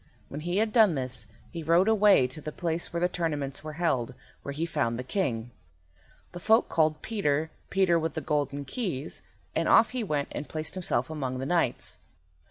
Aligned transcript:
When 0.29 0.41
he 0.41 0.57
had 0.57 0.73
done 0.73 0.95
this 0.95 1.27
he 1.51 1.61
rode 1.61 1.87
away 1.87 2.25
to 2.25 2.41
the 2.41 2.51
place 2.51 2.91
where 2.91 2.99
the 2.99 3.07
tournaments 3.07 3.63
were 3.63 3.73
held, 3.73 4.15
where 4.41 4.51
he 4.51 4.65
found 4.65 4.97
the 4.97 5.03
King. 5.03 5.51
The 6.31 6.39
folk 6.39 6.69
called 6.69 7.03
Peter, 7.03 7.51
Peter 7.69 7.99
with 7.99 8.15
the 8.15 8.21
Golden 8.21 8.65
Keys, 8.65 9.21
and 9.55 9.69
off 9.69 9.91
he 9.91 10.03
went 10.03 10.29
and 10.31 10.49
placed 10.49 10.73
himself 10.73 11.11
among 11.11 11.37
the 11.37 11.45
knights. 11.45 11.99